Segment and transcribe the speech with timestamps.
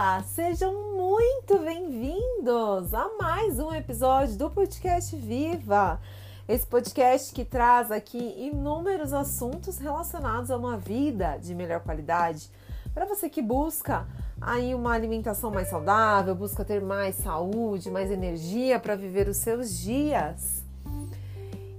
[0.00, 6.00] Olá, sejam muito bem-vindos a mais um episódio do podcast Viva.
[6.48, 12.50] Esse podcast que traz aqui inúmeros assuntos relacionados a uma vida de melhor qualidade
[12.94, 14.06] para você que busca
[14.40, 19.78] aí uma alimentação mais saudável, busca ter mais saúde, mais energia para viver os seus
[19.78, 20.64] dias.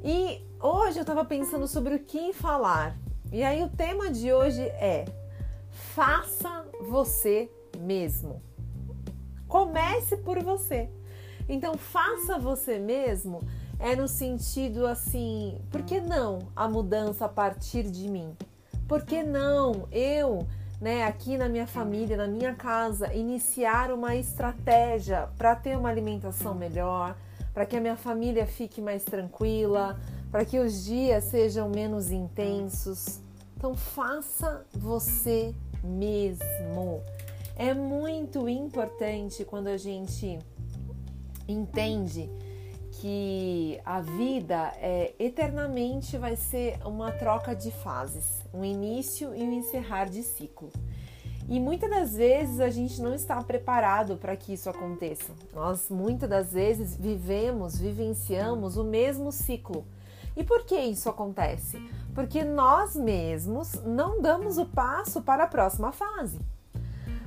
[0.04, 2.96] E hoje eu estava pensando sobre o que falar.
[3.32, 5.06] E aí o tema de hoje é
[5.72, 7.50] faça você
[7.82, 8.42] mesmo.
[9.48, 10.90] Comece por você.
[11.50, 13.42] Então, faça você mesmo
[13.82, 18.38] é no sentido assim, por que não a mudança a partir de mim?
[18.88, 20.48] Por que não eu,
[20.80, 26.54] né, aqui na minha família, na minha casa, iniciar uma estratégia para ter uma alimentação
[26.54, 27.18] melhor,
[27.56, 33.20] para que a minha família fique mais tranquila, para que os dias sejam menos intensos?
[33.58, 37.02] Então, faça você mesmo.
[37.64, 40.40] É muito importante quando a gente
[41.48, 42.28] entende
[42.94, 49.54] que a vida é, eternamente vai ser uma troca de fases, um início e um
[49.54, 50.72] encerrar de ciclo.
[51.48, 55.32] E muitas das vezes a gente não está preparado para que isso aconteça.
[55.54, 59.86] Nós muitas das vezes vivemos, vivenciamos o mesmo ciclo.
[60.36, 61.78] E por que isso acontece?
[62.16, 66.40] Porque nós mesmos não damos o passo para a próxima fase.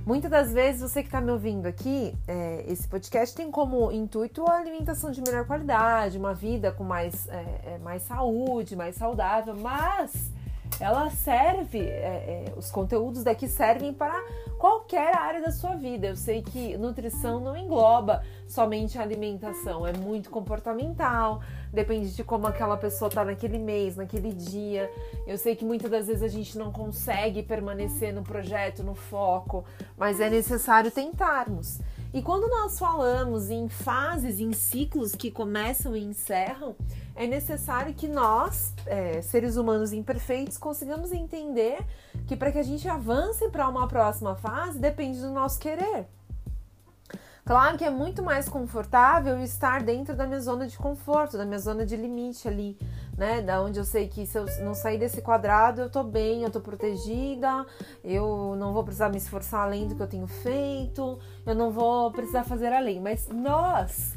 [0.06, 4.44] Muitas das vezes você que está me ouvindo aqui, é, esse podcast tem como intuito
[4.46, 9.56] a alimentação de melhor qualidade, uma vida com mais, é, é mais saúde, mais saudável,
[9.56, 10.30] mas
[10.80, 11.84] ela serve, é,
[12.48, 14.20] é, os conteúdos daqui servem para
[14.58, 16.06] qualquer área da sua vida.
[16.06, 22.46] Eu sei que nutrição não engloba somente a alimentação, é muito comportamental, depende de como
[22.46, 24.90] aquela pessoa está naquele mês, naquele dia.
[25.26, 29.64] Eu sei que muitas das vezes a gente não consegue permanecer no projeto, no foco,
[29.96, 31.78] mas é necessário tentarmos.
[32.14, 36.76] E quando nós falamos em fases, em ciclos que começam e encerram,
[37.12, 41.84] é necessário que nós, é, seres humanos imperfeitos, consigamos entender
[42.28, 46.06] que para que a gente avance para uma próxima fase depende do nosso querer.
[47.44, 51.58] Claro que é muito mais confortável estar dentro da minha zona de conforto, da minha
[51.58, 52.78] zona de limite ali,
[53.16, 53.40] né?
[53.42, 56.50] Da onde eu sei que se eu não sair desse quadrado, eu tô bem, eu
[56.50, 57.66] tô protegida,
[58.02, 62.10] eu não vou precisar me esforçar além do que eu tenho feito, eu não vou
[62.10, 63.00] precisar fazer além.
[63.00, 64.14] Mas nós,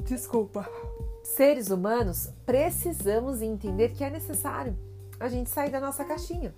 [0.00, 0.68] desculpa,
[1.22, 4.76] seres humanos, precisamos entender que é necessário
[5.18, 6.54] a gente sair da nossa caixinha.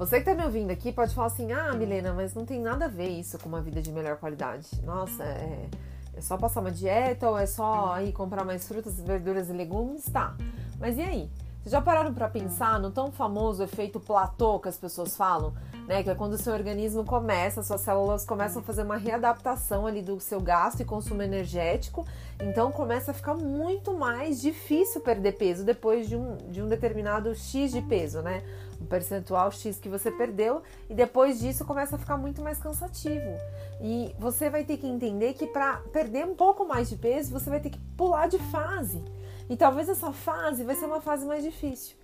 [0.00, 2.86] Você que tá me ouvindo aqui pode falar assim: ah, Milena, mas não tem nada
[2.86, 4.66] a ver isso com uma vida de melhor qualidade.
[4.82, 5.68] Nossa, é,
[6.14, 10.04] é só passar uma dieta ou é só aí comprar mais frutas, verduras e legumes?
[10.04, 10.34] Tá.
[10.78, 11.30] Mas e aí?
[11.60, 15.52] Vocês já pararam para pensar no tão famoso efeito platô que as pessoas falam?
[15.86, 16.02] Né?
[16.02, 20.00] Que é quando o seu organismo começa, suas células começam a fazer uma readaptação ali
[20.00, 22.06] do seu gasto e consumo energético.
[22.40, 27.34] Então começa a ficar muito mais difícil perder peso depois de um, de um determinado
[27.34, 28.42] X de peso, né?
[28.80, 33.36] Um percentual X que você perdeu, e depois disso começa a ficar muito mais cansativo.
[33.82, 37.50] E você vai ter que entender que para perder um pouco mais de peso, você
[37.50, 39.04] vai ter que pular de fase.
[39.50, 41.96] E talvez essa fase vai ser uma fase mais difícil.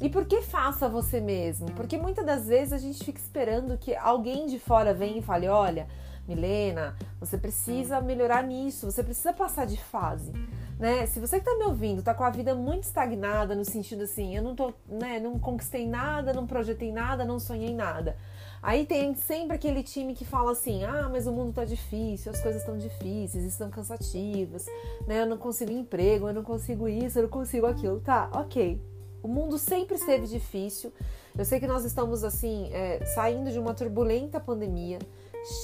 [0.00, 1.66] E por que faça você mesmo?
[1.72, 5.48] Porque muitas das vezes a gente fica esperando que alguém de fora venha e fale:
[5.48, 5.88] olha,
[6.28, 10.32] Milena, você precisa melhorar nisso, você precisa passar de fase.
[10.78, 11.06] Né?
[11.06, 14.36] Se você que tá me ouvindo tá com a vida muito estagnada, no sentido assim,
[14.36, 18.16] eu não tô, né, não conquistei nada, não projetei nada, não sonhei nada.
[18.62, 22.40] Aí tem sempre aquele time que fala assim: ah, mas o mundo tá difícil, as
[22.40, 24.66] coisas estão difíceis, estão cansativas,
[25.06, 25.22] né?
[25.22, 28.00] Eu não consigo emprego, eu não consigo isso, eu não consigo aquilo.
[28.00, 28.80] Tá, ok.
[29.22, 30.92] O mundo sempre esteve difícil.
[31.36, 34.98] Eu sei que nós estamos assim, é, saindo de uma turbulenta pandemia,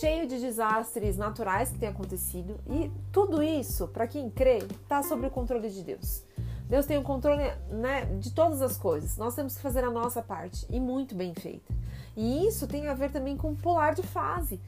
[0.00, 5.26] cheio de desastres naturais que tem acontecido, e tudo isso, para quem crê, está sob
[5.26, 6.22] o controle de Deus.
[6.68, 9.16] Deus tem o controle né, de todas as coisas.
[9.16, 11.72] Nós temos que fazer a nossa parte e muito bem feita.
[12.16, 14.60] E isso tem a ver também com pular de fase.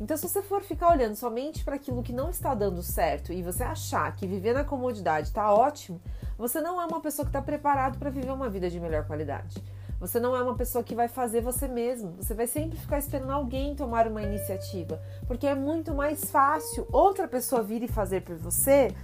[0.00, 3.42] Então, se você for ficar olhando somente para aquilo que não está dando certo e
[3.42, 6.00] você achar que viver na comodidade está ótimo,
[6.38, 9.62] você não é uma pessoa que está preparado para viver uma vida de melhor qualidade.
[10.00, 12.14] Você não é uma pessoa que vai fazer você mesmo.
[12.16, 17.28] Você vai sempre ficar esperando alguém tomar uma iniciativa, porque é muito mais fácil outra
[17.28, 18.94] pessoa vir e fazer por você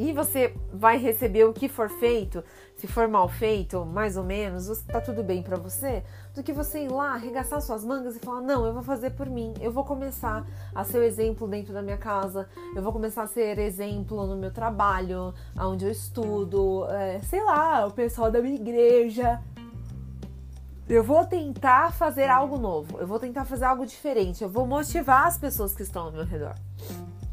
[0.00, 2.42] e você vai receber o que for feito,
[2.74, 6.02] se for mal feito, mais ou menos, tá tudo bem para você,
[6.34, 9.28] do que você ir lá, arregaçar suas mangas e falar: "Não, eu vou fazer por
[9.28, 9.52] mim.
[9.60, 12.48] Eu vou começar a ser o exemplo dentro da minha casa.
[12.74, 17.86] Eu vou começar a ser exemplo no meu trabalho, aonde eu estudo, é, sei lá,
[17.86, 19.38] o pessoal da minha igreja,
[20.90, 25.24] Eu vou tentar fazer algo novo, eu vou tentar fazer algo diferente, eu vou motivar
[25.28, 26.56] as pessoas que estão ao meu redor.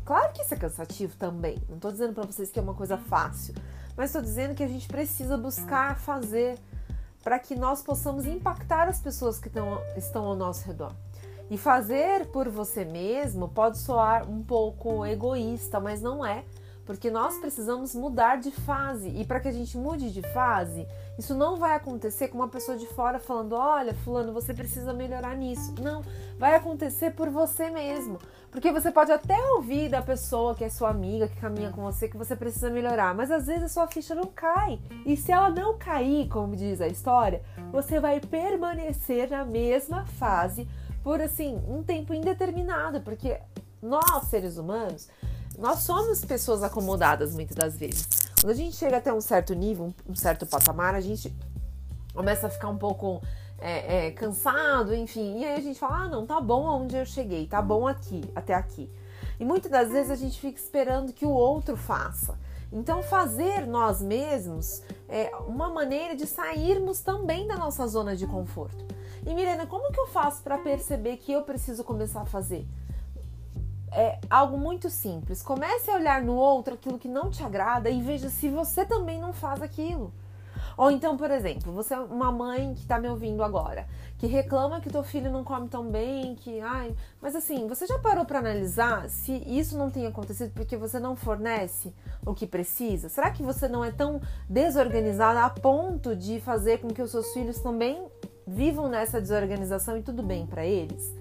[0.06, 1.58] Claro que isso é cansativo também.
[1.68, 3.56] Não estou dizendo para vocês que é uma coisa fácil,
[3.98, 6.60] mas estou dizendo que a gente precisa buscar fazer
[7.24, 10.94] para que nós possamos impactar as pessoas que tão, estão ao nosso redor.
[11.50, 16.46] E fazer por você mesmo pode soar um pouco egoísta, mas não é,
[16.88, 19.10] porque nós precisamos mudar de fase.
[19.10, 20.88] E para que a gente mude de fase,
[21.20, 25.36] isso não vai acontecer com uma pessoa de fora falando: olha, Fulano, você precisa melhorar
[25.36, 25.76] nisso.
[25.82, 26.02] Não,
[26.40, 28.18] vai acontecer por você mesmo.
[28.50, 32.08] Porque você pode até ouvir da pessoa que é sua amiga, que caminha com você,
[32.08, 34.80] que você precisa melhorar, mas às vezes a sua ficha não cai.
[35.06, 40.68] E se ela não cair, como diz a história, você vai permanecer na mesma fase
[41.04, 43.38] por assim um tempo indeterminado, porque
[43.82, 45.10] nós seres humanos
[45.58, 48.08] nós somos pessoas acomodadas muitas das vezes.
[48.40, 51.36] Quando a gente chega até um certo nível, um certo patamar, a gente
[52.14, 53.22] começa a ficar um pouco
[53.60, 55.40] é, é, cansado, enfim.
[55.40, 58.22] E aí a gente fala: ah, não, tá bom onde eu cheguei, tá bom aqui,
[58.36, 58.90] até aqui.
[59.40, 62.38] E muitas das vezes a gente fica esperando que o outro faça.
[62.72, 68.86] Então, fazer nós mesmos é uma maneira de sairmos também da nossa zona de conforto.
[69.26, 72.68] E Mirena, como que eu faço para perceber que eu preciso começar a fazer?
[73.98, 75.42] É algo muito simples.
[75.42, 79.20] Comece a olhar no outro aquilo que não te agrada e veja se você também
[79.20, 80.14] não faz aquilo.
[80.78, 83.88] Ou então, por exemplo, você é uma mãe que está me ouvindo agora,
[84.20, 87.98] que reclama que teu filho não come tão bem, que ai, mas assim, você já
[87.98, 91.92] parou para analisar se isso não tem acontecido porque você não fornece
[92.24, 93.10] o que precisa?
[93.10, 97.34] Será que você não é tão desorganizada a ponto de fazer com que os seus
[97.34, 98.06] filhos também
[98.46, 101.12] vivam nessa desorganização e tudo bem para eles?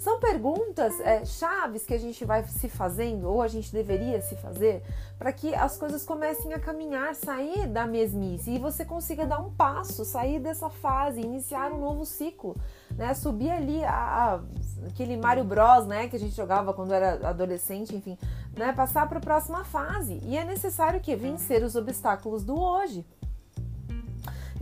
[0.00, 4.34] São perguntas é, chaves que a gente vai se fazendo, ou a gente deveria se
[4.34, 4.82] fazer,
[5.18, 9.50] para que as coisas comecem a caminhar, sair da mesmice e você consiga dar um
[9.50, 12.56] passo, sair dessa fase, iniciar um novo ciclo,
[12.96, 13.12] né?
[13.12, 14.40] Subir ali a, a,
[14.86, 18.16] aquele Mario Bros, né, que a gente jogava quando era adolescente, enfim,
[18.56, 18.72] né?
[18.72, 20.18] Passar para a próxima fase.
[20.24, 23.04] E é necessário que vencer os obstáculos do hoje.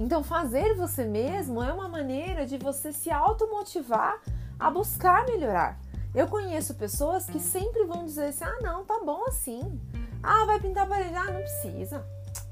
[0.01, 4.21] Então, fazer você mesmo é uma maneira de você se automotivar
[4.59, 5.79] a buscar melhorar.
[6.15, 9.81] Eu conheço pessoas que sempre vão dizer assim: ah, não, tá bom assim.
[10.23, 11.15] Ah, vai pintar a parede?
[11.15, 12.05] Ah, não precisa.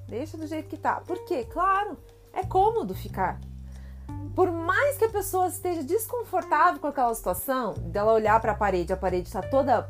[0.08, 1.00] Deixa do jeito que tá.
[1.00, 1.44] Por quê?
[1.44, 1.99] Claro,
[2.32, 3.41] é cômodo ficar.
[4.35, 8.93] Por mais que a pessoa esteja desconfortável com aquela situação, dela olhar para a parede,
[8.93, 9.88] a parede está toda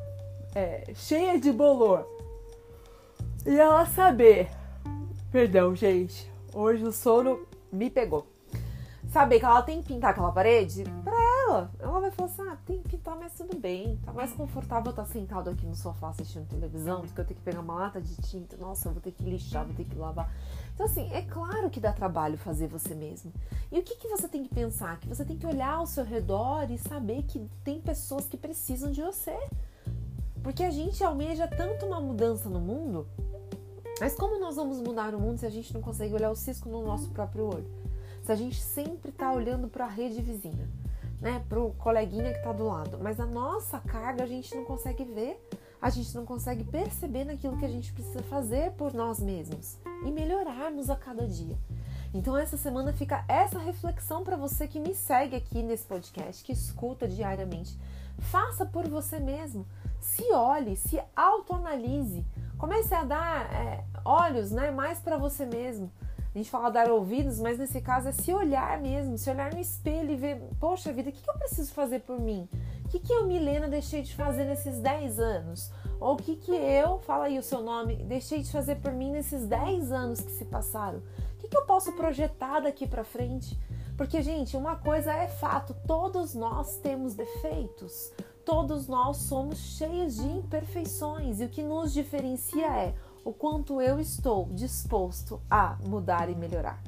[0.55, 2.07] é, cheia de bolor,
[3.45, 4.49] e ela saber,
[5.31, 8.27] perdão, gente, hoje o sono me pegou.
[9.13, 11.26] Saber que ela tem que pintar aquela parede, pra
[11.57, 11.71] ela.
[11.79, 13.99] Ela vai falar assim: ah, tem que pintar, mas tudo bem.
[14.05, 17.41] Tá mais confortável estar sentado aqui no sofá assistindo televisão do que eu ter que
[17.41, 18.57] pegar uma lata de tinta.
[18.57, 20.31] Nossa, eu vou ter que lixar, vou ter que lavar.
[20.75, 23.33] Então, assim, é claro que dá trabalho fazer você mesmo.
[23.73, 25.01] E o que, que você tem que pensar?
[25.01, 28.91] Que você tem que olhar ao seu redor e saber que tem pessoas que precisam
[28.93, 29.37] de você.
[30.43, 33.09] Porque a gente almeja tanto uma mudança no mundo,
[33.99, 36.69] mas como nós vamos mudar o mundo se a gente não consegue olhar o cisco
[36.69, 37.67] no nosso próprio olho?
[38.23, 40.69] Se a gente sempre está olhando para a rede vizinha?
[41.21, 45.05] Né, pro coleguinha que está do lado, mas a nossa carga a gente não consegue
[45.05, 45.41] ver,
[45.81, 50.11] a gente não consegue perceber naquilo que a gente precisa fazer por nós mesmos e
[50.11, 51.57] melhorarmos a cada dia.
[52.15, 56.53] Então essa semana fica essa reflexão para você que me segue aqui nesse podcast, que
[56.53, 57.79] escuta diariamente.
[58.19, 59.67] Faça por você mesmo.
[60.01, 62.25] Se olhe, se autoanalise.
[62.57, 65.91] Comece a dar é, olhos né, mais para você mesmo.
[66.37, 69.59] A gente fala dar ouvidos, mas nesse caso é se olhar mesmo, se olhar no
[69.59, 72.47] espelho e ver, poxa vida, o que, que eu preciso fazer por mim?
[72.85, 75.73] O que, que eu, Milena, deixei de fazer nesses 10 anos?
[75.99, 79.13] Ou o que, que eu, fala aí o seu nome, deixei de fazer por mim
[79.13, 80.99] nesses 10 anos que se passaram?
[80.99, 83.59] O que, que eu posso projetar daqui para frente?
[83.97, 88.13] Porque, gente, uma coisa é fato: todos nós temos defeitos,
[88.45, 92.95] todos nós somos cheios de imperfeições, e o que nos diferencia é
[93.27, 96.81] o quanto eu estou disposto a mudar e melhorar.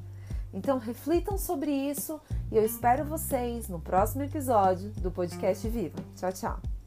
[0.54, 2.20] Então reflitam sobre isso
[2.52, 5.98] e eu espero vocês no próximo episódio do podcast Viva.
[6.14, 6.77] Tchau, tchau.